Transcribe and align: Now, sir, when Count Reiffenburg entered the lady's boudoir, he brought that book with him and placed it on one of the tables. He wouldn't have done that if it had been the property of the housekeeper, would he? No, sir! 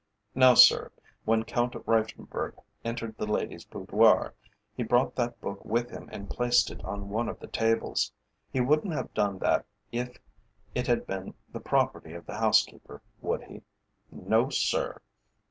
Now, 0.33 0.55
sir, 0.55 0.89
when 1.25 1.43
Count 1.43 1.75
Reiffenburg 1.85 2.55
entered 2.83 3.15
the 3.19 3.27
lady's 3.27 3.65
boudoir, 3.65 4.33
he 4.75 4.81
brought 4.81 5.15
that 5.15 5.39
book 5.39 5.63
with 5.63 5.91
him 5.91 6.09
and 6.11 6.27
placed 6.27 6.71
it 6.71 6.83
on 6.83 7.09
one 7.11 7.29
of 7.29 7.39
the 7.39 7.45
tables. 7.45 8.11
He 8.51 8.61
wouldn't 8.61 8.95
have 8.95 9.13
done 9.13 9.37
that 9.37 9.63
if 9.91 10.17
it 10.73 10.87
had 10.87 11.05
been 11.05 11.35
the 11.53 11.59
property 11.59 12.13
of 12.13 12.25
the 12.25 12.39
housekeeper, 12.39 13.03
would 13.21 13.43
he? 13.43 13.61
No, 14.09 14.49
sir! 14.49 14.99